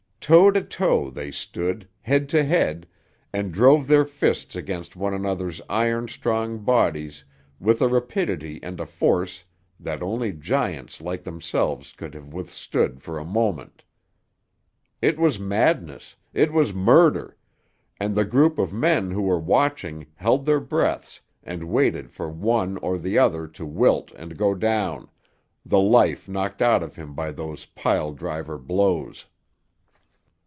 Toe 0.23 0.51
to 0.51 0.61
toe 0.61 1.09
they 1.09 1.31
stood, 1.31 1.89
head 2.03 2.29
to 2.29 2.43
head, 2.43 2.85
and 3.33 3.51
drove 3.51 3.87
their 3.87 4.05
fists 4.05 4.55
against 4.55 4.95
one 4.95 5.15
another's 5.15 5.59
iron 5.67 6.07
strong 6.07 6.59
bodies 6.59 7.23
with 7.59 7.81
a 7.81 7.87
rapidity 7.87 8.59
and 8.61 8.79
a 8.79 8.85
force 8.85 9.43
that 9.79 10.03
only 10.03 10.31
giants 10.31 11.01
like 11.01 11.23
themselves 11.23 11.91
could 11.91 12.13
have 12.13 12.27
withstood 12.35 13.01
for 13.01 13.17
a 13.17 13.25
moment. 13.25 13.83
It 15.01 15.17
was 15.17 15.39
madness, 15.39 16.15
it 16.35 16.53
was 16.53 16.71
murder, 16.73 17.35
and 17.99 18.13
the 18.13 18.23
group 18.23 18.59
of 18.59 18.71
men 18.71 19.09
who 19.11 19.23
were 19.23 19.39
watching 19.39 20.05
held 20.13 20.45
their 20.45 20.59
breaths 20.61 21.19
and 21.43 21.63
waited 21.63 22.11
for 22.11 22.29
one 22.29 22.77
or 22.77 22.99
the 22.99 23.17
other 23.17 23.47
to 23.47 23.65
wilt 23.65 24.11
and 24.11 24.37
go 24.37 24.53
down, 24.53 25.09
the 25.65 25.79
life 25.81 26.29
knocked 26.29 26.61
out 26.61 26.83
of 26.83 26.95
him 26.95 27.15
by 27.15 27.31
those 27.31 27.65
pile 27.65 28.13
driver 28.13 28.59
blows. 28.59 29.25